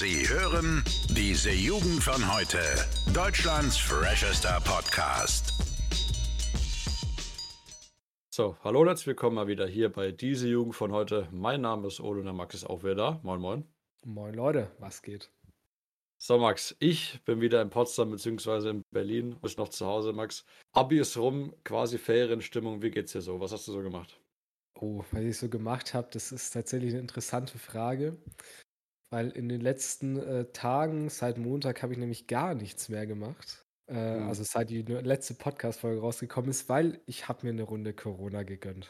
[0.00, 2.58] Sie hören diese Jugend von heute.
[3.12, 5.52] Deutschlands freshester Podcast.
[8.30, 11.28] So, hallo und herzlich willkommen mal wieder hier bei diese Jugend von heute.
[11.32, 13.20] Mein Name ist Ole und der Max ist auch wieder da.
[13.22, 13.68] Moin, moin.
[14.06, 15.30] Moin Leute, was geht?
[16.16, 18.70] So, Max, ich bin wieder in Potsdam bzw.
[18.70, 19.36] in Berlin.
[19.42, 20.46] Bist noch zu Hause, Max.
[20.72, 22.80] Abi ist rum, quasi Ferienstimmung.
[22.80, 23.38] Wie geht's dir so?
[23.38, 24.18] Was hast du so gemacht?
[24.80, 28.16] Oh, was ich so gemacht habe, das ist tatsächlich eine interessante Frage.
[29.10, 33.66] Weil in den letzten äh, Tagen, seit Montag, habe ich nämlich gar nichts mehr gemacht.
[33.86, 34.28] Äh, Hm.
[34.28, 38.44] Also seit die ne- letzte Podcast-Folge rausgekommen ist, weil ich habe mir eine Runde Corona
[38.44, 38.88] gegönnt.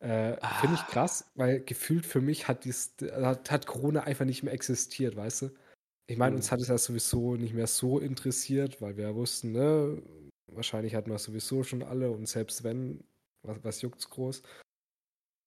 [0.00, 0.88] Äh, Finde ich Ah.
[0.90, 5.42] krass, weil gefühlt für mich hat, dies, hat, hat Corona einfach nicht mehr existiert, weißt
[5.42, 5.50] du?
[6.08, 6.52] Ich meine, uns Hm.
[6.52, 10.02] hat es ja sowieso nicht mehr so interessiert, weil wir ja wussten, ne,
[10.52, 13.04] wahrscheinlich hatten wir es sowieso schon alle und selbst wenn,
[13.42, 14.42] was, was juckt's groß?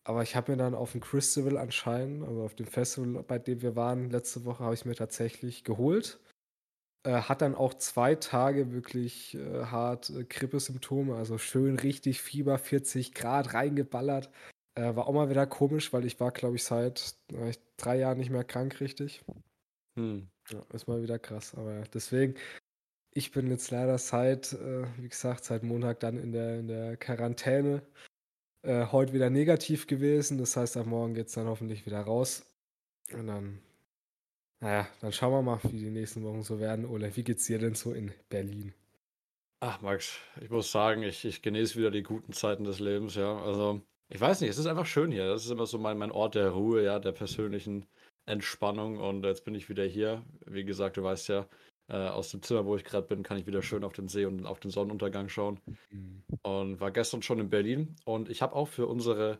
[0.03, 3.61] Aber ich habe mir dann auf dem Festival anscheinend, also auf dem Festival, bei dem
[3.61, 6.19] wir waren letzte Woche, habe ich mir tatsächlich geholt.
[7.05, 12.57] Äh, hat dann auch zwei Tage wirklich äh, hart äh, Grippesymptome, also schön richtig Fieber,
[12.57, 14.29] 40 Grad reingeballert.
[14.75, 18.17] Äh, war auch mal wieder komisch, weil ich war, glaube ich, seit äh, drei Jahren
[18.17, 19.23] nicht mehr krank richtig.
[19.97, 20.29] Hm.
[20.49, 21.55] Ja, ist mal wieder krass.
[21.55, 22.35] Aber deswegen,
[23.13, 26.97] ich bin jetzt leider seit, äh, wie gesagt, seit Montag dann in der, in der
[26.97, 27.81] Quarantäne.
[28.61, 30.37] Äh, heute wieder negativ gewesen.
[30.37, 32.45] Das heißt, ab morgen geht es dann hoffentlich wieder raus.
[33.13, 33.59] Und dann,
[34.59, 36.85] naja, dann schauen wir mal, wie die nächsten Wochen so werden.
[36.85, 38.73] Ole, wie geht's dir denn so in Berlin?
[39.61, 43.37] Ach, Max, ich muss sagen, ich, ich genieße wieder die guten Zeiten des Lebens, ja.
[43.41, 45.27] Also, ich weiß nicht, es ist einfach schön hier.
[45.27, 47.85] Das ist immer so mein, mein Ort der Ruhe, ja, der persönlichen
[48.25, 48.97] Entspannung.
[48.99, 50.25] Und jetzt bin ich wieder hier.
[50.45, 51.47] Wie gesagt, du weißt ja,
[51.93, 54.45] aus dem Zimmer, wo ich gerade bin, kann ich wieder schön auf den See und
[54.45, 55.59] auf den Sonnenuntergang schauen.
[55.89, 56.23] Hm.
[56.43, 57.95] Und war gestern schon in Berlin.
[58.05, 59.39] Und ich habe auch für unsere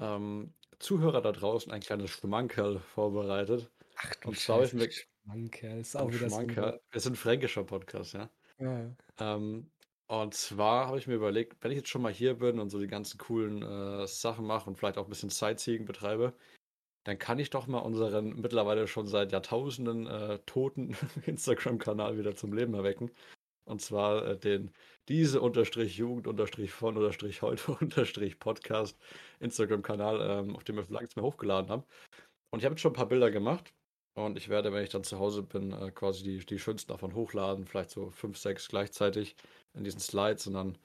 [0.00, 3.70] ähm, Zuhörer da draußen ein kleines Schmankerl vorbereitet.
[3.96, 6.80] Ach du Und zwar ich Scheiße, mir Schmankerl, ist auch wieder Schmankerl.
[6.90, 8.28] Wir sind ein fränkischer Podcast, ja.
[8.58, 8.96] Ja, ja.
[9.18, 9.70] Ähm,
[10.06, 12.78] und zwar habe ich mir überlegt, wenn ich jetzt schon mal hier bin und so
[12.78, 16.34] die ganzen coolen äh, Sachen mache und vielleicht auch ein bisschen Sightseeing betreibe,
[17.04, 22.52] dann kann ich doch mal unseren mittlerweile schon seit Jahrtausenden äh, toten Instagram-Kanal wieder zum
[22.52, 23.10] Leben erwecken.
[23.66, 24.70] Und zwar äh, den
[25.08, 28.98] diese unterstrich Jugend unterstrich von unterstrich heute unterstrich Podcast
[29.40, 31.84] Instagram-Kanal, ähm, auf dem wir lange nicht mehr hochgeladen haben.
[32.50, 33.72] Und ich habe jetzt schon ein paar Bilder gemacht.
[34.16, 37.14] Und ich werde, wenn ich dann zu Hause bin, äh, quasi die, die schönsten davon
[37.14, 37.66] hochladen.
[37.66, 39.34] Vielleicht so fünf, sechs gleichzeitig
[39.74, 40.46] in diesen Slides.
[40.46, 40.78] Und dann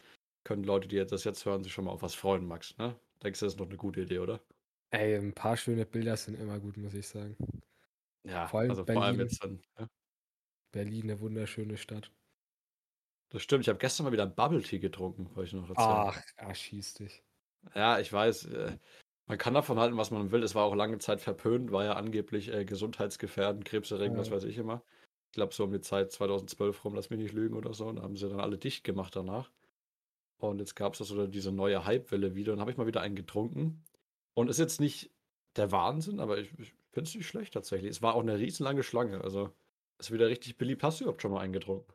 [0.43, 2.75] können Leute, die das jetzt hören, sich schon mal auf was freuen, Max.
[2.77, 2.95] Ne?
[3.23, 4.41] Denkst du, das ist noch eine gute Idee, oder?
[4.91, 7.37] Ey, ein paar schöne Bilder sind immer gut, muss ich sagen.
[8.23, 9.27] Ja, Vor allem also vor allem Berlin.
[9.31, 9.61] jetzt dann.
[9.77, 9.87] Ja.
[10.71, 12.11] Berlin, eine wunderschöne Stadt.
[13.29, 13.63] Das stimmt.
[13.63, 15.87] Ich habe gestern mal wieder Bubble Tea getrunken, wollte ich noch erzählen.
[15.87, 17.23] Ach, ah, schieß dich.
[17.75, 18.45] Ja, ich weiß.
[18.45, 18.77] Äh,
[19.27, 20.41] man kann davon halten, was man will.
[20.41, 24.35] Es war auch lange Zeit verpönt, war ja angeblich äh, gesundheitsgefährdend, krebserregend, was Ja.
[24.35, 24.83] weiß ich immer.
[25.27, 27.87] Ich glaube, so um die Zeit 2012 rum, lass mich nicht lügen oder so.
[27.87, 29.51] Und haben sie dann alle dicht gemacht danach.
[30.39, 32.53] Und jetzt gab es das oder diese neue Hypewelle wieder.
[32.53, 33.83] Und habe ich mal wieder einen getrunken.
[34.39, 35.11] Und ist jetzt nicht
[35.57, 37.91] der Wahnsinn, aber ich, ich finde es nicht schlecht tatsächlich.
[37.91, 39.21] Es war auch eine riesenlange Schlange.
[39.21, 39.51] Also
[39.97, 40.81] ist wieder richtig beliebt.
[40.81, 41.91] Hast du überhaupt schon mal einen getrunken?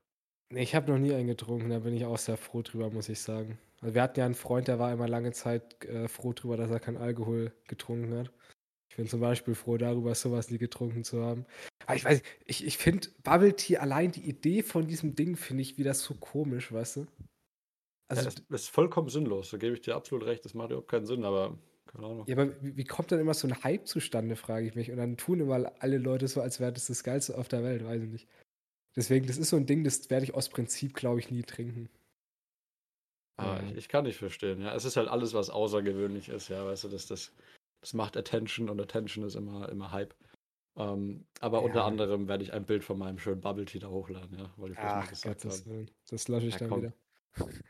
[0.50, 3.08] Nee, ich habe noch nie einen getrunken, da bin ich auch sehr froh drüber, muss
[3.08, 3.58] ich sagen.
[3.80, 6.70] Also wir hatten ja einen Freund, der war immer lange Zeit äh, froh drüber, dass
[6.70, 8.30] er keinen Alkohol getrunken hat.
[8.90, 11.46] Ich bin zum Beispiel froh darüber, sowas nie getrunken zu haben.
[11.86, 15.62] Aber ich weiß, ich, ich finde Bubble Tea, allein die Idee von diesem Ding finde
[15.62, 17.06] ich wieder so komisch, weißt du?
[18.08, 19.50] Also, ja, es ist vollkommen sinnlos.
[19.50, 20.44] Da gebe ich dir absolut recht.
[20.44, 21.58] Das macht überhaupt keinen Sinn, aber
[21.94, 22.26] keine Ahnung.
[22.26, 24.90] ja, aber wie, kommt dann immer so ein Hype zustande, frage ich mich.
[24.90, 27.84] Und dann tun immer alle Leute so, als wäre das das Geilste auf der Welt,
[27.84, 28.28] weiß ich nicht.
[28.96, 31.90] Deswegen, das ist so ein Ding, das werde ich aus Prinzip, glaube ich, nie trinken.
[33.36, 33.62] Ah, Ja.
[33.62, 34.74] ich, ich kann nicht verstehen, ja.
[34.74, 37.32] Es ist halt alles, was außergewöhnlich ist, ja, weißt du, das, das,
[37.80, 40.14] das macht Attention und Attention ist immer, immer Hype.
[40.76, 41.86] Ähm, aber unter Ja.
[41.86, 44.78] anderem werde ich ein Bild von meinem schönen Bubble Tea da hochladen, ja, weil ich
[44.78, 45.70] das Ach, gesagt Gottes habe.
[45.70, 45.90] Willen.
[46.10, 46.78] Das lösche ich Ja, dann komm.
[46.78, 46.94] wieder.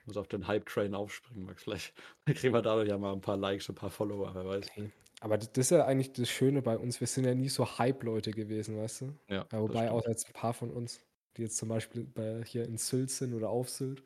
[0.07, 1.63] Muss auf den Hype-Train aufspringen, Max.
[1.65, 1.95] Vielleicht
[2.27, 4.69] kriegen wir dadurch ja mal ein paar Likes, ein paar Follower, wer weiß.
[4.71, 4.91] Okay.
[5.21, 7.01] Aber das ist ja eigentlich das Schöne bei uns.
[7.01, 9.07] Wir sind ja nie so Hype-Leute gewesen, weißt du?
[9.29, 11.01] Ja, Ja, wobei auch jetzt ein paar von uns,
[11.37, 14.03] die jetzt zum Beispiel bei, hier in Sylt sind oder auf Sylt.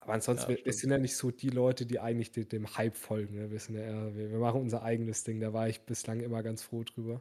[0.00, 2.76] Aber ansonsten, Ja, wir, wir sind ja nicht so die Leute, die eigentlich de- dem
[2.78, 3.34] Hype folgen.
[3.34, 3.50] Ne?
[3.50, 5.40] Wir sind ja eher, wir, wir machen unser eigenes Ding.
[5.40, 7.20] Da war ich bislang immer ganz froh drüber.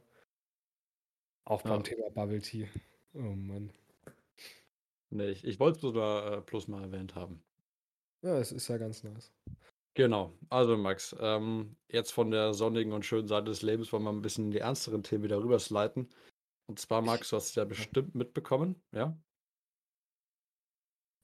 [1.44, 1.82] Auch beim Ja.
[1.82, 2.68] Thema Bubble Tea.
[3.14, 3.72] Oh Mann.
[5.10, 7.42] Nee, ich, ich wollte es bloß mal, äh, bloß mal erwähnt haben.
[8.28, 9.32] Ja, es ist ja ganz nice.
[9.94, 14.12] Genau, also Max, ähm, jetzt von der sonnigen und schönen Seite des Lebens wollen wir
[14.12, 16.10] ein bisschen in die ernsteren Themen wieder rüber sliden.
[16.68, 19.18] Und zwar, Max, du hast es ja bestimmt mitbekommen, ja?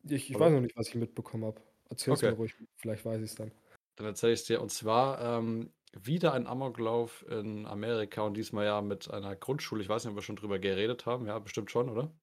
[0.05, 1.61] Ich, ich weiß noch nicht, was ich mitbekommen habe.
[1.89, 2.31] Erzähl's Okay.
[2.31, 3.51] mir ruhig, vielleicht weiß ich es dann.
[3.97, 4.61] Dann erzähle ich es dir.
[4.61, 9.81] Und zwar ähm, wieder ein Amoklauf in Amerika und diesmal ja mit einer Grundschule.
[9.81, 11.27] Ich weiß nicht, ob wir schon drüber geredet haben.
[11.27, 12.13] Ja, bestimmt schon, oder?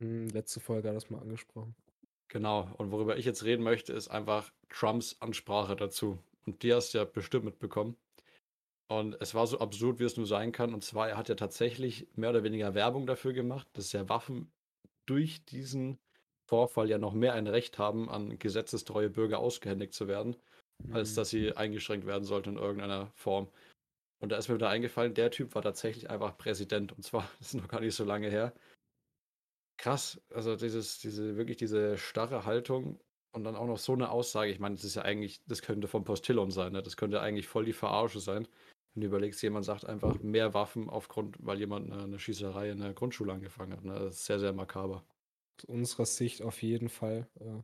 [0.00, 1.76] Hm, letzte Folge hat das mal angesprochen.
[2.28, 2.70] Genau.
[2.76, 6.18] Und worüber ich jetzt reden möchte, ist einfach Trumps Ansprache dazu.
[6.44, 7.96] Und die hast du ja bestimmt mitbekommen.
[8.88, 10.72] Und es war so absurd, wie es nur sein kann.
[10.72, 14.50] Und zwar, er hat ja tatsächlich mehr oder weniger Werbung dafür gemacht, dass ja Waffen
[15.06, 15.98] durch diesen
[16.48, 20.36] Vorfall ja noch mehr ein Recht haben, an gesetzestreue Bürger ausgehändigt zu werden,
[20.92, 21.16] als Mhm.
[21.16, 23.48] dass sie eingeschränkt werden sollten in irgendeiner Form.
[24.20, 26.92] Und da ist mir wieder eingefallen, der Typ war tatsächlich einfach Präsident.
[26.92, 28.52] Und zwar, das ist noch gar nicht so lange her.
[29.76, 32.98] Krass, also dieses, diese, wirklich diese starre Haltung
[33.32, 34.50] und dann auch noch so eine Aussage.
[34.50, 36.82] Ich meine, das ist ja eigentlich, das könnte vom Postillon sein, ne?
[36.82, 38.48] Das könnte eigentlich voll die Verarsche sein.
[38.94, 42.80] Wenn du überlegst, jemand sagt einfach mehr Waffen aufgrund, weil jemand eine, eine Schießerei in
[42.80, 43.84] der Grundschule angefangen hat.
[43.84, 43.92] Ne?
[43.92, 45.04] Das ist sehr, sehr makaber.
[45.58, 47.28] Aus unserer Sicht auf jeden Fall.
[47.38, 47.62] Ja.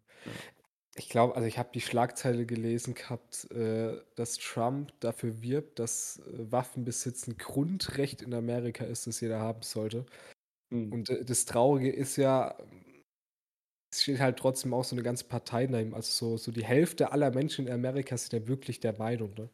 [0.94, 6.18] Ich glaube, also ich habe die Schlagzeile gelesen gehabt, äh, dass Trump dafür wirbt, dass
[6.18, 10.04] äh, Waffenbesitz ein Grundrecht in Amerika ist, das jeder haben sollte.
[10.72, 10.92] Hm.
[10.92, 12.56] Und äh, das Traurige ist ja,
[13.92, 15.94] es steht halt trotzdem auch so eine ganze Partei daneben.
[15.94, 19.50] Also so, so die Hälfte aller Menschen in Amerika sind ja wirklich der Meinung, ne?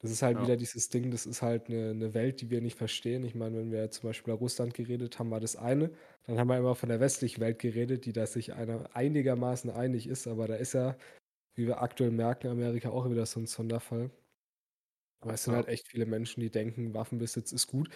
[0.00, 0.40] Das ist halt Ja.
[0.40, 3.24] wieder dieses Ding, das ist halt eine, eine Welt, die wir nicht verstehen.
[3.24, 5.92] Ich meine, wenn wir zum Beispiel über Russland geredet haben, war das eine.
[6.26, 10.06] Dann haben wir immer von der westlichen Welt geredet, die da sich einer einigermaßen einig
[10.08, 10.26] ist.
[10.28, 10.96] Aber da ist ja,
[11.56, 14.10] wie wir aktuell merken, Amerika auch wieder so ein Sonderfall.
[15.20, 15.56] Aber es sind Ja.
[15.56, 17.88] halt echt viele Menschen, die denken, Waffenbesitz ist gut.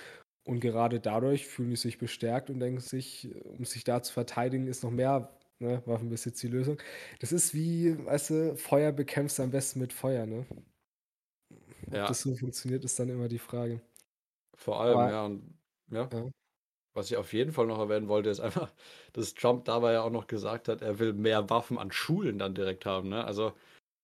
[0.48, 4.66] Und gerade dadurch fühlen die sich bestärkt und denken sich, um sich da zu verteidigen,
[4.66, 5.28] ist noch mehr
[5.58, 6.78] ne, Waffenbesitz die Lösung.
[7.20, 10.46] Das ist wie, weißt du, Feuer bekämpfst du am besten mit Feuer, ne?
[11.86, 12.06] Ob Ja.
[12.08, 13.82] das so funktioniert, ist dann immer die Frage.
[14.56, 15.24] Vor allem, Aber- ja.
[15.26, 15.58] Und,
[15.90, 16.08] ja.
[16.10, 16.30] Ja.
[16.94, 18.72] Was ich auf jeden Fall noch erwähnen wollte, ist einfach,
[19.12, 22.54] dass Trump dabei ja auch noch gesagt hat, er will mehr Waffen an Schulen dann
[22.54, 23.10] direkt haben.
[23.10, 23.22] Ne?
[23.24, 23.52] Also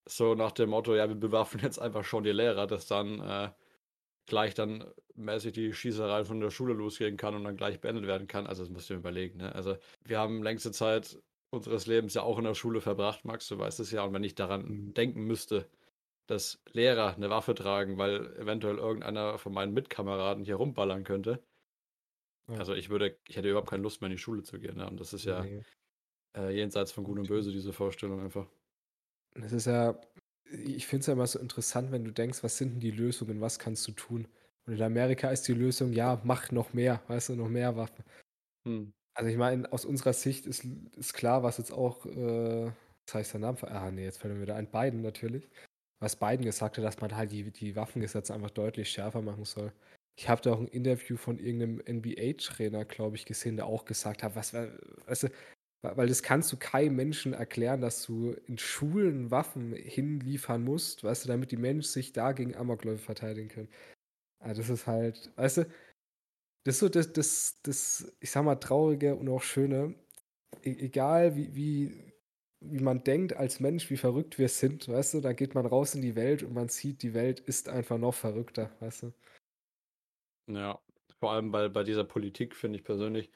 [0.07, 3.51] so nach dem Motto, ja, wir bewaffnen jetzt einfach schon die Lehrer, dass dann äh,
[4.27, 8.27] gleich dann mäßig die Schießerei von der Schule losgehen kann und dann gleich beendet werden
[8.27, 8.47] kann.
[8.47, 9.39] Also das musst du dir überlegen.
[9.39, 9.55] Ne?
[9.55, 13.59] Also wir haben längste Zeit unseres Lebens ja auch in der Schule verbracht, Max, du
[13.59, 14.03] weißt es ja.
[14.05, 14.95] Und wenn ich daran Mhm.
[14.95, 15.71] denken müsste,
[16.27, 21.45] dass Lehrer eine Waffe tragen, weil eventuell irgendeiner von meinen Mitkameraden hier rumballern könnte,
[22.49, 22.59] Ja.
[22.59, 24.77] also ich würde, ich hätte überhaupt keine Lust mehr in die Schule zu gehen.
[24.77, 24.89] Ne?
[24.89, 25.65] Und das ist ja Nee.
[26.37, 28.49] äh, jenseits von Gut und Böse, diese Vorstellung einfach.
[29.35, 29.99] Es ist ja,
[30.51, 33.41] ich finde es ja immer so interessant, wenn du denkst, was sind denn die Lösungen,
[33.41, 34.29] was kannst du tun?
[34.67, 38.05] Und in Amerika ist die Lösung, ja, mach noch mehr, weißt du, noch mehr Waffen.
[38.67, 38.93] Hm.
[39.15, 40.65] Also ich meine, aus unserer Sicht ist,
[40.97, 42.73] ist klar, was jetzt auch, äh,
[43.07, 45.49] das heißt der Name, ah nee, jetzt fällt mir wieder ein, Biden natürlich,
[46.01, 49.73] was Biden gesagt hat, dass man halt die, die Waffengesetze einfach deutlich schärfer machen soll.
[50.17, 54.23] Ich habe da auch ein Interview von irgendeinem NBA-Trainer, glaube ich, gesehen, der auch gesagt
[54.23, 54.69] hat, was, wa-
[55.07, 55.29] weißt du,
[55.85, 61.25] weil das kannst du keinem Menschen erklären, dass du in Schulen Waffen hinliefern musst, weißt
[61.25, 63.69] du, damit die Menschen sich da gegen Amokläufe verteidigen können.
[64.39, 65.67] Also das ist halt, weißt du,
[66.65, 69.95] das ist so das, das, das, ich sag mal, traurige und auch schöne.
[70.63, 72.13] E egal wie, wie,
[72.61, 75.95] wie man denkt als Mensch, wie verrückt wir sind, weißt du, da geht man raus
[75.95, 79.13] in die Welt und man sieht, die Welt ist einfach noch verrückter, weißt du.
[80.51, 80.81] Ja,
[81.21, 83.31] vor allem bei, bei dieser Politik, finde ich persönlich,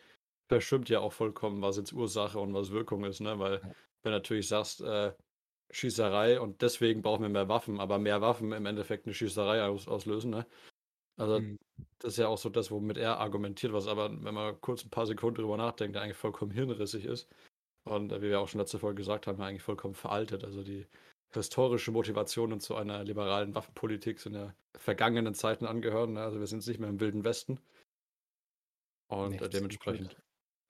[0.49, 3.39] verschwimmt ja auch vollkommen, was jetzt Ursache und was Wirkung ist, ne?
[3.39, 3.61] Weil,
[4.03, 5.12] wenn du natürlich sagst, äh,
[5.73, 9.89] Schießerei und deswegen brauchen wir mehr Waffen, aber mehr Waffen im Endeffekt eine Schießerei aus,
[9.89, 10.47] auslösen, ne?
[11.19, 11.59] Also, Mhm.
[12.00, 14.90] das ist ja auch so das, womit er argumentiert, was aber, wenn man kurz ein
[14.90, 17.28] paar Sekunden drüber nachdenkt, eigentlich vollkommen hirnrissig ist.
[17.85, 20.45] Und äh, wie wir auch schon letzte Folge gesagt haben, eigentlich vollkommen veraltet.
[20.45, 20.87] Also die
[21.35, 26.14] historische Motivationen zu einer liberalen Waffenpolitik sind ja vergangenen Zeiten angehören.
[26.14, 26.23] Ne?
[26.23, 27.61] Also wir sind jetzt nicht mehr im Wilden Westen.
[29.09, 30.17] Und Nee, äh, dementsprechend.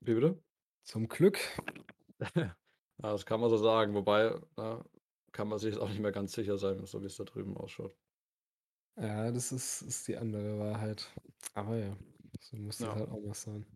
[0.01, 0.43] Wie bitte?
[0.85, 1.39] Zum Glück.
[3.03, 3.95] Ja, das kann man so sagen.
[3.95, 4.85] Wobei, na,
[5.33, 7.57] kann man sich jetzt auch nicht mehr ganz sicher sein, so wie es da drüben
[7.57, 7.97] ausschaut.
[8.97, 11.09] Ja, das ist, ist die andere Wahrheit.
[11.55, 11.97] Aber ja,
[12.41, 12.95] so muss das Ja.
[12.95, 13.67] halt auch mal sein.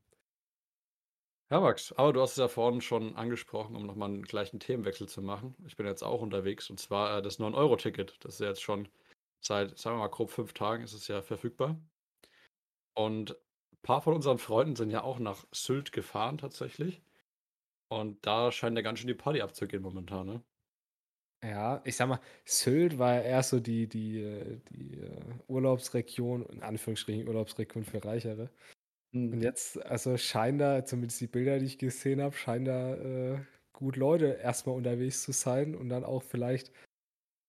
[1.51, 5.09] Ja, Max, aber du hast es ja vorhin schon angesprochen, um nochmal einen gleichen Themenwechsel
[5.09, 5.55] zu machen.
[5.67, 8.17] Ich bin jetzt auch unterwegs und zwar äh, das 9-Euro-Ticket.
[8.25, 8.89] Das ist ja jetzt schon
[9.45, 11.79] seit, sagen wir mal, grob fünf Tagen ist es ja verfügbar.
[12.95, 13.37] Und
[13.83, 17.03] paar von unseren Freunden sind ja auch nach Sylt gefahren tatsächlich.
[17.89, 20.45] Und da scheint ja ganz schön die Party abzugehen momentan, ne?
[21.45, 26.47] Ja, ich sag mal, Sylt war ja eher so die, die, äh, die äh, Urlaubsregion,
[26.47, 28.51] in Anführungsstrichen Urlaubsregion für Reichere.
[29.15, 33.41] Und jetzt, also scheinen da, zumindest die Bilder, die ich gesehen habe, scheinen da äh,
[33.73, 36.73] gut Leute erstmal unterwegs zu sein und dann auch vielleicht,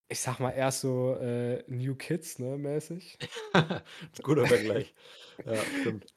[0.09, 3.19] ich sag mal, eher so äh, New Kids, ne, mäßig.
[4.23, 4.95] Guter Vergleich.
[5.45, 6.07] Ja, stimmt.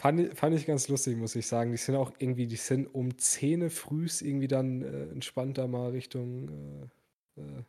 [0.00, 1.70] Fand, ich- fand ich ganz lustig, muss ich sagen.
[1.72, 5.66] Die sind auch irgendwie, die sind um 10 Uhr frühs irgendwie dann äh, entspannt da
[5.66, 6.90] mal Richtung
[7.36, 7.64] äh, äh,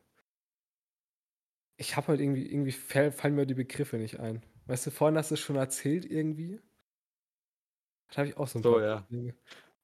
[1.76, 4.42] ich habe halt irgendwie, irgendwie fall- fallen mir die Begriffe nicht ein.
[4.66, 6.60] Weißt du, vorhin hast du es schon erzählt irgendwie.
[8.10, 9.00] Da habe ich auch so ein So, paar ja.
[9.00, 9.34] Probleme.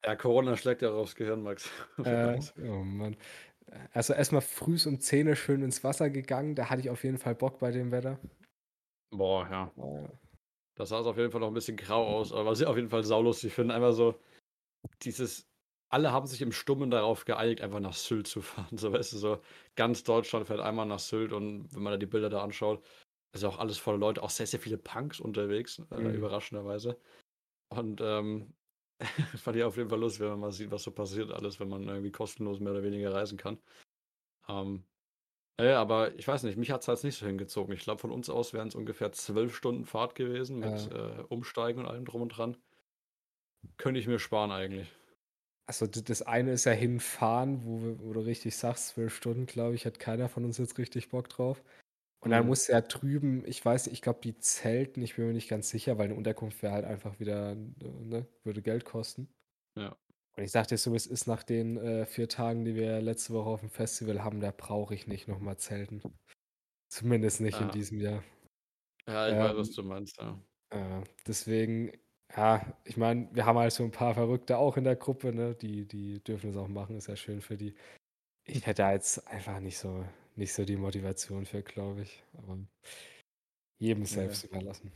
[0.05, 1.69] Ja, Corona schlägt ja aufs Gehirn, Max.
[2.05, 3.17] Äh, oh Mann.
[3.93, 6.55] Also erstmal frühs um 10 Uhr schön ins Wasser gegangen.
[6.55, 8.19] Da hatte ich auf jeden Fall Bock bei dem Wetter.
[9.11, 9.73] Boah, ja.
[9.77, 10.09] Äh,
[10.79, 12.89] Das sah auf jeden Fall noch ein bisschen grau aus, aber was ich auf jeden
[12.89, 14.15] Fall saulustig finde, einfach so
[15.03, 15.49] dieses,
[15.91, 18.69] alle haben sich im Stummen darauf geeinigt, einfach nach Sylt zu fahren.
[18.79, 19.41] So, weißt du, so
[19.77, 22.85] ganz Deutschland fährt einmal nach Sylt und wenn man da die Bilder da anschaut,
[23.35, 26.17] ist auch alles voller Leute, auch sehr, sehr viele Punks unterwegs, äh, Mhm.
[26.17, 26.99] überraschenderweise.
[27.71, 28.55] Und ähm,
[29.37, 31.69] fand ich auf jeden Fall lustig, wenn man mal sieht, was so passiert alles, wenn
[31.69, 33.59] man irgendwie kostenlos mehr oder weniger reisen kann.
[34.49, 34.85] Ähm,
[35.61, 37.75] ja, aber ich weiß nicht, mich hat es halt nicht so hingezogen.
[37.75, 41.81] Ich glaube, von uns aus wären es ungefähr zwölf Stunden Fahrt gewesen mit äh, Umsteigen
[41.81, 42.57] und allem drum und dran.
[43.79, 44.95] Könnte ich mir sparen eigentlich.
[45.67, 49.75] Also das eine ist ja hinfahren, wo, wir- wo du richtig sagst, zwölf Stunden, glaube
[49.75, 51.63] ich, hat keiner von uns jetzt richtig Bock drauf.
[52.21, 52.49] Und dann Mhm.
[52.49, 55.49] musst du ja drüben, ich weiß nicht, ich glaube, die Zelten, ich bin mir nicht
[55.51, 59.29] ganz sicher, weil eine Unterkunft wäre halt einfach wieder, ne, würde Geld kosten.
[59.77, 59.97] Ja.
[60.39, 63.51] Und ich sagte so, es ist nach den äh, vier Tagen, die wir letzte Woche
[63.51, 66.01] auf dem Festival haben, da brauche ich nicht nochmal Zelten.
[66.89, 67.73] Zumindest nicht in Ja.
[67.73, 68.23] diesem Jahr.
[69.09, 70.41] Ja, ich weiß, Ähm, was du meinst, ja.
[70.71, 71.91] Äh, deswegen,
[72.37, 75.57] ja, ich meine, wir haben halt so ein paar Verrückte auch in der Gruppe, ne?
[75.57, 77.75] Die, die dürfen es auch machen, ist ja schön für die.
[78.47, 80.05] Ich hätte da jetzt einfach nicht so,
[80.37, 82.23] nicht so die Motivation für, glaube ich.
[82.35, 82.59] Aber
[83.81, 84.93] jedem selbst überlassen.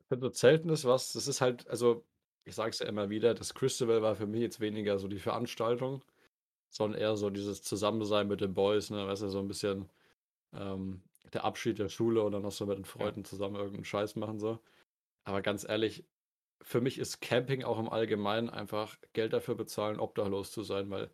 [0.00, 2.04] Ich finde, so Zelten ist was, das ist halt, also,
[2.48, 5.18] ich sage es ja immer wieder, das Christabel war für mich jetzt weniger so die
[5.18, 6.04] Veranstaltung,
[6.70, 9.88] sondern eher so dieses Zusammensein mit den Boys, ne, weißt du, so ein bisschen
[10.54, 11.02] ähm,
[11.32, 14.38] der Abschied der Schule und dann noch so mit den Freunden zusammen irgendeinen Scheiß machen,
[14.40, 14.60] so.
[15.24, 16.06] Aber ganz ehrlich,
[16.62, 21.10] für mich ist Camping auch im Allgemeinen einfach Geld dafür bezahlen, obdachlos zu sein, weil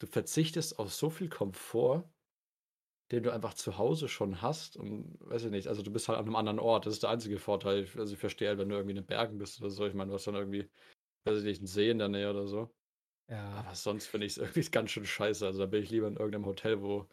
[0.00, 2.04] du verzichtest auf so viel Komfort,
[3.14, 6.18] den du einfach zu Hause schon hast und weiß ich nicht, also du bist halt
[6.18, 7.84] an einem anderen Ort, das ist der einzige Vorteil.
[7.84, 9.94] Ich- Also ich verstehe halt, wenn du irgendwie in den Bergen bist oder so, ich
[9.94, 10.70] meine, du hast dann irgendwie,
[11.26, 12.74] weiß ich nicht, einen See in der Nähe oder so.
[13.28, 13.60] Ja.
[13.60, 15.46] Aber sonst finde ich es irgendwie ganz schön scheiße.
[15.46, 17.08] Also da bin ich lieber in irgendeinem Hotel, wo,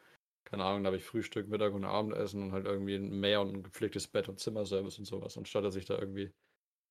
[0.45, 3.49] keine Ahnung, da habe ich Frühstück, Mittag und Abendessen und halt irgendwie ein Meer und
[3.55, 6.33] ein gepflegtes Bett und Zimmerservice und sowas, anstatt dass ich da irgendwie,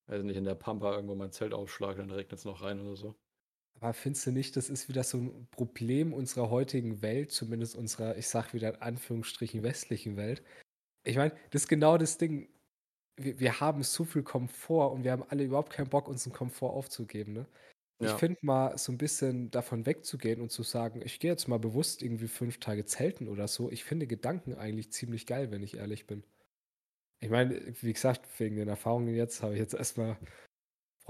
[0.07, 2.81] weiß ich nicht, in der Pampa irgendwo mein Zelt aufschlage, dann regnet es noch rein
[2.81, 3.15] oder so.
[3.81, 8.15] Aber findest du nicht, das ist wieder so ein Problem unserer heutigen Welt, zumindest unserer,
[8.17, 10.43] ich sag wieder in Anführungsstrichen, westlichen Welt?
[11.03, 12.49] Ich meine, das ist genau das Ding.
[13.17, 16.71] Wir, wir haben so viel Komfort und wir haben alle überhaupt keinen Bock, unseren Komfort
[16.73, 17.47] aufzugeben, ne?
[18.01, 18.15] Ich Ja.
[18.15, 22.03] finde mal so ein bisschen davon wegzugehen und zu sagen, ich gehe jetzt mal bewusst
[22.03, 23.71] irgendwie fünf Tage zelten oder so.
[23.71, 26.25] Ich finde Gedanken eigentlich ziemlich geil, wenn ich ehrlich bin.
[27.19, 30.17] Ich meine, wie gesagt, wegen den Erfahrungen jetzt habe ich jetzt erstmal,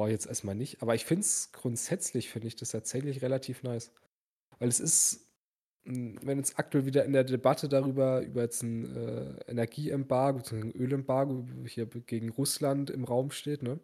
[0.10, 0.82] ich jetzt erstmal nicht.
[0.82, 3.92] Aber ich finde es grundsätzlich, finde ich das tatsächlich relativ nice.
[4.60, 5.28] Weil es ist,
[5.86, 10.72] mh, wenn jetzt aktuell wieder in der Debatte darüber, über jetzt ein äh, Energieembargo, ein
[10.74, 13.80] Ölembargo hier gegen Russland im Raum steht, ne?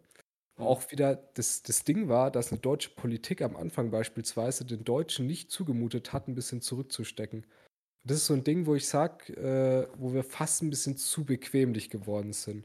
[0.56, 5.26] Auch wieder das, das Ding war, dass eine deutsche Politik am Anfang beispielsweise den Deutschen
[5.26, 7.46] nicht zugemutet hat, ein bisschen zurückzustecken.
[8.04, 11.24] Das ist so ein Ding, wo ich sag, äh, wo wir fast ein bisschen zu
[11.24, 12.64] bequemlich geworden sind.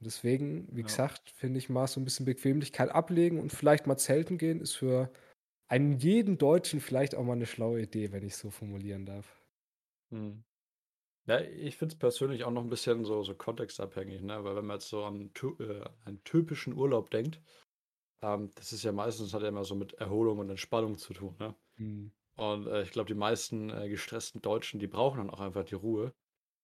[0.00, 0.84] Und deswegen, wie Ja.
[0.84, 4.74] gesagt, finde ich mal so ein bisschen Bequemlichkeit ablegen und vielleicht mal zelten gehen, ist
[4.74, 5.12] für
[5.68, 9.42] einen jeden Deutschen vielleicht auch mal eine schlaue Idee, wenn ich so formulieren darf.
[10.10, 10.44] Hm.
[11.26, 14.44] Ja, ich finde es persönlich auch noch ein bisschen so, so kontextabhängig, ne?
[14.44, 17.42] Weil wenn man jetzt so an äh, einen typischen Urlaub denkt,
[18.22, 21.36] ähm, das ist ja meistens, hat ja immer so mit Erholung und Entspannung zu tun,
[21.40, 21.56] ne?
[21.78, 22.08] Hm.
[22.36, 25.74] Und äh, ich glaube, die meisten äh, gestressten Deutschen, die brauchen dann auch einfach die
[25.76, 26.14] Ruhe.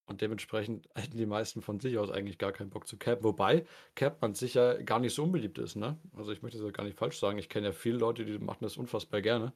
[0.07, 3.23] Und dementsprechend hätten die meisten von sich aus eigentlich gar keinen Bock zu campen.
[3.23, 5.99] Wobei Camp man sicher gar nicht so unbeliebt ist, ne?
[6.15, 7.37] Also ich möchte das ja gar nicht falsch sagen.
[7.37, 9.53] Ich kenne ja viele Leute, die machen das unfassbar gerne.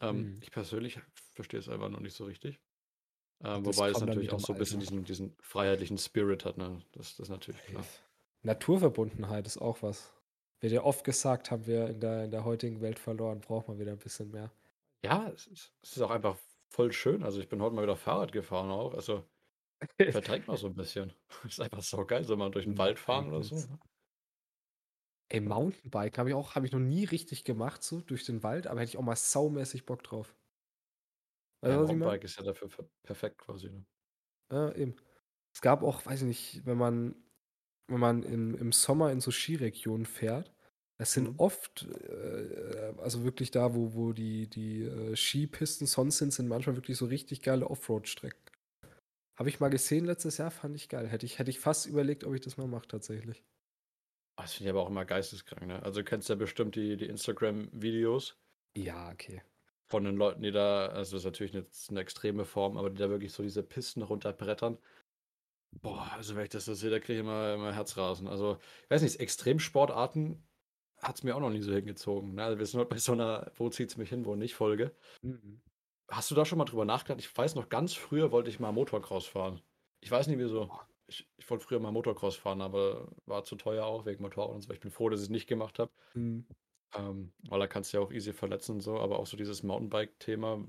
[0.00, 0.38] Ähm, Mhm.
[0.42, 1.00] Ich persönlich
[1.32, 2.60] verstehe es einfach noch nicht so richtig.
[3.44, 6.80] Ähm, wobei es natürlich auch so ein bisschen diesen, diesen freiheitlichen Spirit hat, ne?
[6.92, 7.84] Das, das ist natürlich klar.
[8.42, 10.12] Naturverbundenheit ist auch was.
[10.60, 13.78] Wird ja oft gesagt, haben wir in der, in der heutigen Welt verloren, braucht man
[13.80, 14.52] wieder ein bisschen mehr.
[15.04, 16.36] Ja, es ist, es ist auch einfach
[16.68, 17.24] voll schön.
[17.24, 18.94] Also ich bin heute mal wieder Fahrrad gefahren auch.
[18.94, 19.24] Also
[20.10, 21.12] verdrängt mal so ein bisschen.
[21.44, 23.60] Ist einfach so geil, so mal durch den Wald fahren oder so.
[23.62, 23.78] Ne?
[25.30, 28.68] Ey, Mountainbike habe ich auch, habe ich noch nie richtig gemacht, so durch den Wald,
[28.68, 30.36] aber hätte ich auch mal saumäßig Bock drauf.
[31.62, 31.76] Weißt Ja?
[31.76, 33.68] Mountainbike ist ja dafür per- perfekt quasi.
[33.70, 33.84] Ne?
[34.50, 34.96] Ja, eben.
[35.54, 37.14] Es gab auch, weiß ich nicht, wenn man,
[37.88, 40.54] wenn man im, im Sommer in so Skiregionen fährt,
[40.98, 41.38] das sind Mhm.
[41.38, 46.76] oft, äh, also wirklich da, wo, wo die, die äh, Skipisten sonst sind, sind manchmal
[46.76, 48.51] wirklich so richtig geile Offroad-Strecken.
[49.42, 51.08] Habe ich mal gesehen letztes Jahr, fand ich geil.
[51.08, 53.44] Hätte ich, hätte ich fast überlegt, ob ich das mal mache tatsächlich.
[54.36, 55.66] Ah, Das finde ich aber auch immer geisteskrank.
[55.66, 55.82] Ne?
[55.82, 58.38] Also du kennst ja bestimmt die, die Instagram-Videos.
[58.76, 59.42] Ja, okay.
[59.90, 62.96] von den Leuten, die da, also das ist natürlich jetzt eine extreme Form, aber die
[62.96, 64.78] da wirklich so diese Pisten runterbrettern.
[65.82, 68.28] Boah, also wenn ich das so sehe, da kriege ich immer, immer Herzrasen.
[68.28, 70.46] Also, ich weiß nicht, Extremsportarten
[70.98, 72.34] hat es mir auch noch nie so hingezogen.
[72.34, 72.44] Ne?
[72.44, 74.94] Also wir sind halt bei so einer, wo zieht es mich hin, wo nicht, Folge.
[75.22, 75.62] Mhm.
[76.08, 77.20] Hast du da schon mal drüber nachgedacht?
[77.20, 79.62] Ich weiß noch, ganz früher wollte ich mal Motocross fahren.
[80.00, 80.70] Ich weiß nicht wieso.
[81.06, 84.60] Ich, ich wollte früher mal Motocross fahren, aber war zu teuer auch wegen Motorrad und
[84.62, 84.72] so.
[84.72, 85.92] Ich bin froh, dass ich es nicht gemacht habe.
[86.14, 86.46] Mhm.
[86.94, 89.62] Ähm, weil da kannst du ja auch easy verletzen und so, aber auch so dieses
[89.62, 90.64] Mountainbike-Thema,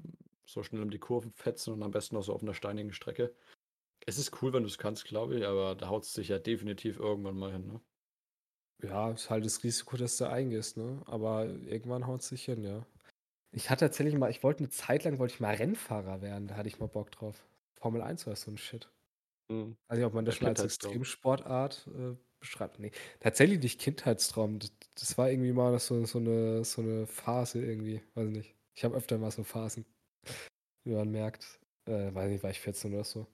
[0.45, 3.35] so schnell um die Kurven fetzen und am besten noch so auf einer steinigen Strecke.
[4.05, 6.39] Es ist cool, wenn du es kannst, glaube ich, aber da haut es sich ja
[6.39, 7.81] definitiv irgendwann mal hin, ne?
[8.83, 11.01] Ja, ist halt das Risiko, dass du eingehst, ne?
[11.07, 12.85] Aber irgendwann haut es sich hin, ja.
[13.55, 16.55] Ich hatte tatsächlich mal, ich wollte eine Zeit lang, wollte ich mal Rennfahrer werden, da
[16.55, 17.45] hatte ich mal Bock drauf.
[17.79, 18.89] Formel 1 war so ein Shit.
[19.49, 19.77] Mhm.
[19.91, 20.63] Nicht, ob man das schon als.
[20.63, 22.79] Extremsportart äh, beschreibt.
[22.79, 24.59] Nee, tatsächlich nicht Kindheitstraum.
[24.59, 28.01] Das, das war irgendwie mal so, so, eine, so eine Phase irgendwie.
[28.15, 28.55] Weiß nicht.
[28.75, 29.85] Ich habe öfter mal so Phasen,
[30.83, 31.59] wie man merkt.
[31.85, 33.27] Äh, weiß nicht, war ich 14 oder so.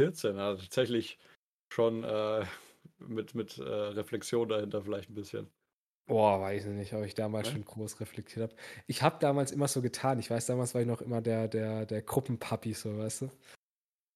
[0.00, 1.18] 14, also tatsächlich
[1.72, 2.44] schon äh,
[2.98, 5.48] mit, mit äh, Reflexion dahinter vielleicht ein bisschen.
[6.08, 7.52] Boah, weiß ich nicht, ob ich damals Ne?
[7.54, 8.60] schon groß reflektiert habe.
[8.86, 10.18] Ich habe damals immer so getan.
[10.18, 13.30] Ich weiß, damals war ich noch immer der, der, der Gruppenpapi, so, weißt du?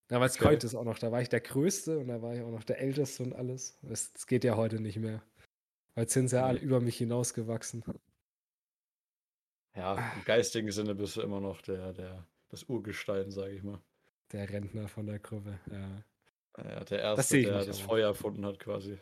[0.08, 0.56] Damals Okay.
[0.56, 0.98] ich es auch noch.
[0.98, 3.78] Da war ich der Größte und da war ich auch noch der Älteste und alles.
[3.82, 5.22] Das, das geht ja heute nicht mehr.
[5.94, 7.84] Weil jetzt sind sie ja alle über mich hinausgewachsen.
[9.76, 13.80] Ja, im geistigen Sinne bist du immer noch der, der, das Urgestein, sage ich mal.
[14.32, 15.60] Der Rentner von der Gruppe.
[15.70, 16.02] Ja.
[16.58, 17.88] Ja, der Erste, der das aber.
[17.88, 18.98] Feuer erfunden hat, quasi.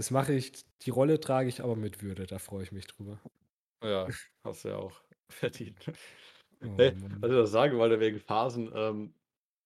[0.00, 3.20] Das mache ich, die Rolle trage ich aber mit Würde, da freue ich mich drüber.
[3.84, 4.08] Ja,
[4.42, 5.92] hast du ja auch verdient.
[6.64, 9.12] Oh, Hey, was ich noch sagen wollte, wegen Phasen, ähm,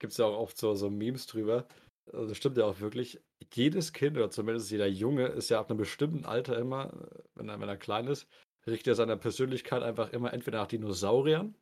[0.01, 1.69] gibt es ja auch oft so, so Memes drüber.
[2.13, 3.21] Also das stimmt ja auch wirklich.
[3.53, 7.61] Jedes Kind oder zumindest jeder Junge ist ja ab einem bestimmten Alter immer, wenn er,
[7.61, 8.27] wenn er klein ist,
[8.67, 11.57] richtet er seiner Persönlichkeit einfach immer entweder nach Dinosauriern,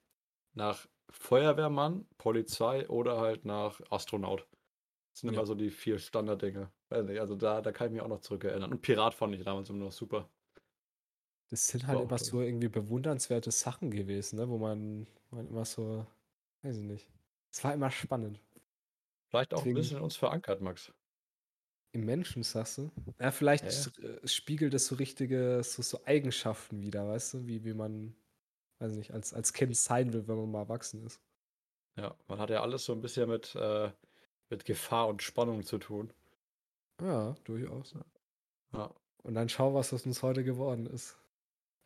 [0.54, 4.48] nach Feuerwehrmann, Polizei oder halt nach Astronaut.
[5.12, 5.38] Das sind Ja.
[5.40, 6.70] immer so die vier Standarddinge.
[6.88, 8.72] Weiß nicht, also da, da kann ich mich auch noch zurückerinnern.
[8.72, 10.28] Und Pirat fand ich damals immer noch super.
[11.50, 14.48] Das sind war halt auch immer so irgendwie bewundernswerte Sachen gewesen, ne?
[14.48, 16.06] wo man, man immer so,
[16.62, 17.08] weiß ich nicht.
[17.50, 18.40] Es war immer spannend.
[19.28, 20.92] Vielleicht auch ein Deswegen- bisschen in uns verankert, Max.
[21.94, 22.90] Im Menschen, sagst du?
[23.20, 27.64] Ja, vielleicht Ja, äh, spiegelt es so richtige, so, so Eigenschaften wieder, weißt du, wie,
[27.66, 28.16] wie man,
[28.78, 31.20] weiß nicht, als, als Kind sein will, wenn man mal erwachsen ist.
[31.96, 33.90] Ja, man hat ja alles so ein bisschen mit, äh,
[34.52, 36.12] mit Gefahr und Spannung zu tun.
[37.00, 37.94] Ja, durchaus.
[38.72, 41.18] Ja, Und dann schau, was aus uns heute geworden ist.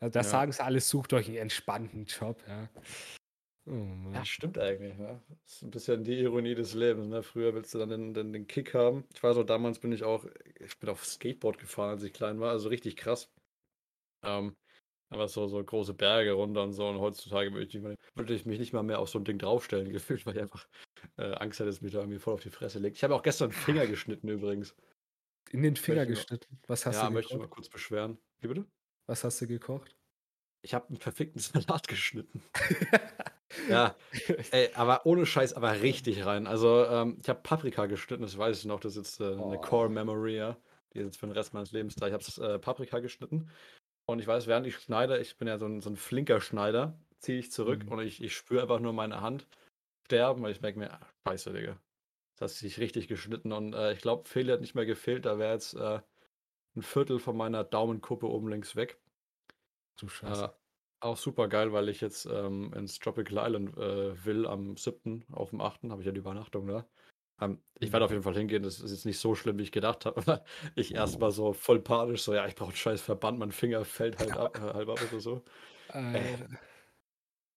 [0.00, 0.24] Also, da Ja.
[0.24, 2.68] sagen sie alle, sucht euch einen entspannten Job, ja.
[3.68, 3.72] Oh
[4.12, 4.96] ja stimmt eigentlich.
[4.96, 5.22] Ne?
[5.28, 7.08] Das ist ein bisschen die Ironie des Lebens.
[7.08, 7.22] Ne?
[7.22, 9.04] Früher willst du dann den, den, den Kick haben.
[9.12, 10.26] Ich weiß auch, damals bin ich auch,
[10.60, 13.32] ich bin auf Skateboard gefahren, als ich klein war, also richtig krass.
[14.24, 14.56] Ähm,
[15.08, 16.88] aber so, so große Berge runter und so.
[16.88, 17.82] Und heutzutage würde ich,
[18.14, 20.66] würde ich mich nicht mal mehr auf so ein Ding draufstellen, gefühlt, weil ich einfach
[21.16, 22.96] äh, Angst hätte, dass es mich da irgendwie voll auf die Fresse legt.
[22.96, 24.74] Ich habe auch gestern einen Finger geschnitten übrigens.
[25.50, 26.58] In den Finger Möchte geschnitten.
[26.66, 28.18] Was hast ja, du möchte ich mal kurz beschweren.
[28.40, 28.66] Wie bitte?
[29.06, 29.94] Was hast du gekocht?
[30.62, 32.42] Ich habe einen perfekten Salat geschnitten.
[33.70, 33.96] Ja,
[34.50, 36.46] ey, aber ohne Scheiß, aber richtig rein.
[36.46, 39.58] Also, ähm, ich habe Paprika geschnitten, das weiß ich noch, das ist jetzt äh, eine
[39.58, 39.60] Oh.
[39.60, 40.56] Core Memory, ja.
[40.92, 42.08] Die ist jetzt für den Rest meines Lebens da.
[42.08, 43.48] Ich habe äh, Paprika geschnitten
[44.06, 46.98] und ich weiß, während ich schneide, ich bin ja so ein, so ein flinker Schneider,
[47.18, 47.92] ziehe ich zurück Mhm.
[47.92, 49.46] und ich, ich spüre einfach nur meine Hand
[50.06, 51.78] sterben, weil ich merke mir, ah, scheiße, Digga.
[52.38, 55.38] Das hat sich richtig geschnitten und äh, ich glaube, Fehler hat nicht mehr gefehlt, da
[55.38, 56.00] wäre jetzt äh,
[56.76, 58.98] ein Viertel von meiner Daumenkuppe oben links weg.
[59.98, 60.44] Du Scheiße.
[60.44, 60.48] Äh,
[61.00, 65.24] auch super geil, weil ich jetzt ähm, ins Tropical Island äh, will am 7.
[65.32, 65.84] auf dem 8.
[65.84, 66.86] habe ich ja die Übernachtung da.
[67.40, 69.72] Ähm, ich werde auf jeden Fall hingehen, das ist jetzt nicht so schlimm, wie ich
[69.72, 70.44] gedacht habe, aber
[70.74, 74.18] ich erstmal so voll panisch, so, ja, ich brauche einen scheiß Verband, mein Finger fällt
[74.18, 75.44] halt ab, äh, halb ab oder so.
[75.88, 76.48] Alter.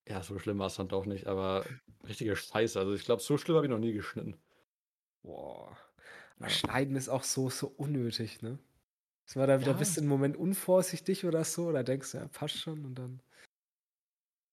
[0.08, 1.72] Ja, so schlimm war es dann doch nicht, aber
[2.08, 2.78] richtige Scheiße.
[2.80, 4.42] Also ich glaube, so schlimm habe ich noch nie geschnitten.
[5.24, 5.78] Boah.
[6.40, 6.50] Aber Ja.
[6.50, 8.60] Schneiden ist auch so, so unnötig, ne?
[9.26, 9.74] Das war da, da Ja.
[9.74, 13.22] bist du im Moment unvorsichtig oder so, oder denkst du, ja, passt schon und dann.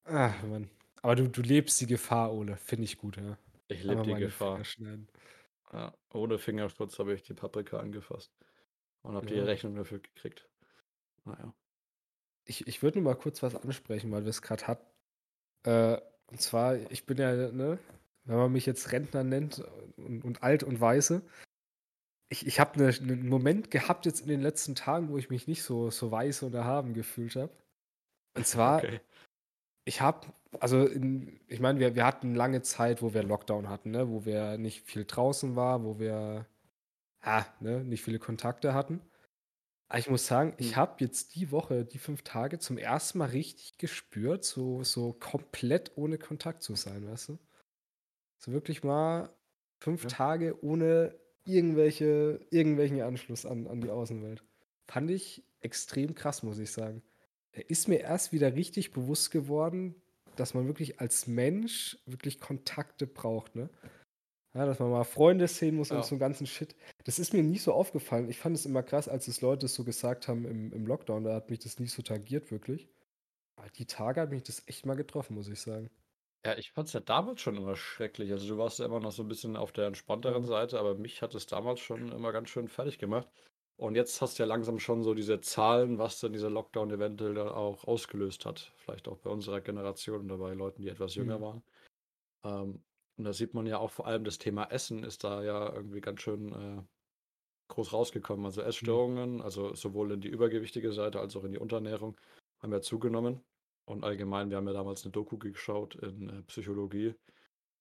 [0.04, 0.70] Ach, Mann.
[1.02, 2.56] Aber du, du lebst die Gefahr, Ole.
[2.56, 3.38] Finde ich gut, ja.
[3.68, 4.64] Ich lebe die Gefahr.
[4.64, 4.98] Finger.
[5.72, 8.32] Ja, ohne Fingerschutz habe ich die Paprika angefasst
[9.02, 9.44] und habe die Ja.
[9.44, 10.48] Rechnung dafür gekriegt.
[11.24, 11.52] Naja.
[12.44, 14.86] Ich, ich würde nur mal kurz was ansprechen, weil wir es gerade hatten.
[15.64, 17.78] Äh, und zwar, ich bin ja, ne,
[18.24, 19.58] wenn man mich jetzt Rentner nennt
[19.96, 21.22] und, und alt und weise,
[22.28, 25.48] ich, ich habe ne, einen Moment gehabt jetzt in den letzten Tagen, wo ich mich
[25.48, 27.52] nicht so, so weise und erhaben gefühlt habe.
[28.34, 29.00] Und zwar, Okay.
[29.84, 30.26] ich habe,
[30.60, 34.24] also in, ich meine, wir, wir hatten lange Zeit, wo wir Lockdown hatten, ne, wo
[34.24, 36.46] wir nicht viel draußen war, wo wir
[37.24, 39.02] ja, ne, nicht viele Kontakte hatten.
[39.88, 40.76] Aber ich muss sagen, ich Hm.
[40.76, 45.92] habe jetzt die Woche, die fünf Tage, zum ersten Mal richtig gespürt, so, so komplett
[45.96, 47.38] ohne Kontakt zu sein, weißt du?
[48.38, 49.34] So wirklich mal
[49.78, 50.08] fünf Ja.
[50.08, 54.44] Tage ohne irgendwelche, irgendwelchen Anschluss an, an die Außenwelt.
[54.86, 57.02] Fand ich extrem krass, muss ich sagen.
[57.52, 60.02] Ist mir erst wieder richtig bewusst geworden,
[60.36, 63.70] dass man wirklich als Mensch wirklich Kontakte braucht, ne?
[64.54, 65.96] Ja, dass man mal Freunde sehen muss Ja.
[65.96, 66.76] und so einen ganzen Shit.
[67.04, 68.28] Das ist mir nie so aufgefallen.
[68.30, 71.34] Ich fand es immer krass, als es Leute so gesagt haben im, im Lockdown, da
[71.34, 72.88] hat mich das nie so tangiert, wirklich.
[73.56, 75.90] Aber die Tage hat mich das echt mal getroffen, muss ich sagen.
[76.46, 78.30] Ja, ich fand's ja damals schon immer schrecklich.
[78.32, 80.48] Also du warst ja immer noch so ein bisschen auf der entspannteren Ja.
[80.48, 83.28] Seite, aber mich hat es damals schon immer ganz schön fertig gemacht.
[83.78, 87.34] Und jetzt hast du ja langsam schon so diese Zahlen, was denn dieser Lockdown eventuell
[87.34, 88.72] dann auch ausgelöst hat.
[88.76, 91.42] Vielleicht auch bei unserer Generation oder bei Leuten, die etwas jünger Mhm.
[91.42, 91.62] waren.
[92.44, 92.82] Ähm,
[93.18, 96.00] und da sieht man ja auch vor allem das Thema Essen ist da ja irgendwie
[96.00, 96.82] ganz schön äh,
[97.68, 98.46] groß rausgekommen.
[98.46, 102.16] Also Essstörungen, also sowohl in die übergewichtige Seite als auch in die Unterernährung,
[102.60, 103.42] haben ja zugenommen.
[103.86, 107.14] Und allgemein, wir haben ja damals eine Doku geschaut in äh, Psychologie.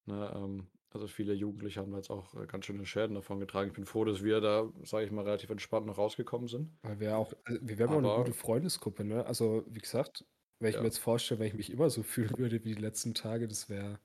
[0.05, 3.69] Ne, ähm, also viele Jugendliche haben da jetzt auch äh, ganz schöne Schäden davon getragen.
[3.69, 6.77] Ich bin froh, dass wir da, sage ich mal, relativ entspannt noch rausgekommen sind.
[6.84, 9.25] Weil wir auch, also wir wären auch eine gute Freundesgruppe, ne?
[9.25, 10.25] Also, wie gesagt,
[10.60, 10.79] wenn ich Ja.
[10.79, 13.69] mir jetzt vorstelle, wenn ich mich immer so fühlen würde wie die letzten Tage, das
[13.69, 13.99] wäre,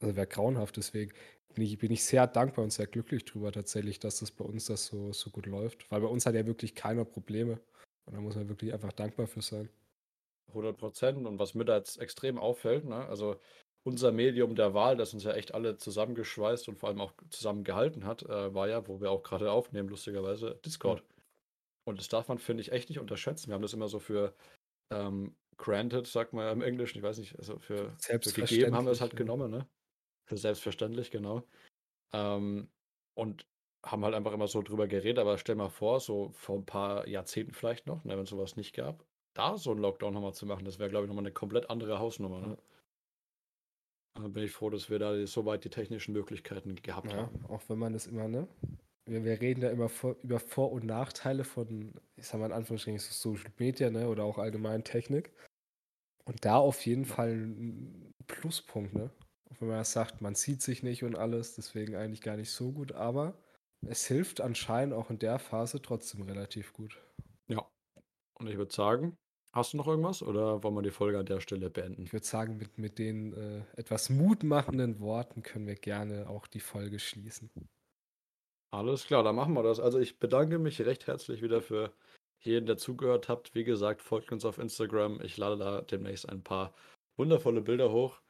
[0.00, 0.76] also wäre grauenhaft.
[0.76, 1.12] Deswegen
[1.54, 4.66] bin ich, bin ich sehr dankbar und sehr glücklich drüber tatsächlich, dass das bei uns
[4.66, 5.90] das so, so gut läuft.
[5.90, 7.60] Weil bei uns hat ja wirklich keiner Probleme.
[8.06, 9.70] Und da muss man wirklich einfach dankbar für sein.
[10.52, 11.26] 100 Prozent.
[11.26, 13.40] Und was mir da jetzt extrem auffällt, ne, also
[13.84, 18.04] unser Medium der Wahl, das uns ja echt alle zusammengeschweißt und vor allem auch zusammengehalten
[18.04, 21.02] hat, äh, war ja, wo wir auch gerade aufnehmen, lustigerweise, Discord.
[21.86, 23.48] Und das darf man, finde ich, echt nicht unterschätzen.
[23.48, 24.34] Wir haben das immer so für
[24.92, 28.84] ähm, granted, sagt man ja im Englischen, ich weiß nicht, also für, für gegeben haben
[28.84, 29.18] wir es halt ja.
[29.18, 29.66] genommen, ne?
[30.26, 31.44] Für selbstverständlich, genau.
[32.12, 32.68] Ähm,
[33.14, 33.46] und
[33.84, 37.06] haben halt einfach immer so drüber geredet, aber stell mal vor, so vor ein paar
[37.06, 40.46] Jahrzehnten vielleicht noch, ne, wenn es sowas nicht gab, da so einen Lockdown nochmal zu
[40.46, 42.40] machen, das wäre, glaube ich, nochmal eine komplett andere Hausnummer.
[42.40, 42.58] Ne?
[44.18, 47.44] Bin ich froh, dass wir da so weit die technischen Möglichkeiten gehabt Ja, haben.
[47.48, 48.48] auch wenn man das immer, ne?
[49.06, 52.52] Wir, wir reden da immer vor, über Vor- und Nachteile von, ich sag mal in
[52.52, 54.08] Anführungsstrichen, so Social Media, ne?
[54.08, 55.32] Oder auch allgemein Technik.
[56.24, 59.10] Und da auf jeden Fall ein Pluspunkt, ne?
[59.50, 62.72] Auch wenn man sagt, man sieht sich nicht und alles, deswegen eigentlich gar nicht so
[62.72, 63.42] gut, aber
[63.86, 67.00] es hilft anscheinend auch in der Phase trotzdem relativ gut.
[67.48, 67.68] Ja.
[68.38, 69.16] Und ich würde sagen,
[69.52, 72.02] hast du noch irgendwas oder wollen wir die Folge an der Stelle beenden?
[72.02, 76.60] Ich würde sagen, mit, mit den äh, etwas mutmachenden Worten können wir gerne auch die
[76.60, 77.50] Folge schließen.
[78.70, 79.80] Alles klar, dann machen wir das.
[79.80, 81.92] Also ich bedanke mich recht herzlich wieder für
[82.40, 83.54] jeden, der zugehört habt.
[83.54, 85.20] Wie gesagt, folgt uns auf Instagram.
[85.22, 86.74] Ich lade da demnächst ein paar
[87.16, 88.20] wundervolle Bilder hoch.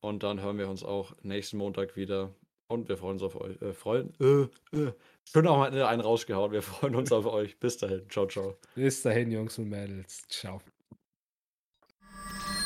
[0.00, 2.34] Und dann hören wir uns auch nächsten Montag wieder.
[2.70, 3.60] Und wir freuen uns auf euch.
[3.60, 4.14] Äh, freuen.
[4.20, 4.42] Äh,
[4.76, 4.92] äh.
[5.24, 6.52] Schön auch mal einen rausgehauen.
[6.52, 7.58] Wir freuen uns auf euch.
[7.58, 8.08] Bis dahin.
[8.08, 8.56] Ciao, ciao.
[8.74, 10.22] Bis dahin, Jungs und Mädels.
[10.28, 10.60] Ciao.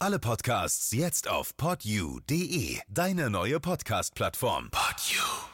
[0.00, 4.70] Alle Podcasts jetzt auf podyou.de, deine neue Podcast-Plattform.
[4.70, 5.53] Podyou.